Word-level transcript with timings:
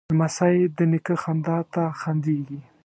لمسی 0.09 0.57
د 0.77 0.79
نیکه 0.91 1.15
خندا 1.23 1.57
ته 1.73 1.83
خندېږي. 1.99 2.59